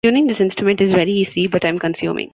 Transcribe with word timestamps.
Tuning 0.03 0.25
this 0.25 0.39
instrument 0.39 0.81
is 0.81 0.93
very 0.93 1.11
easy 1.11 1.45
but 1.45 1.61
time 1.61 1.77
consuming. 1.77 2.29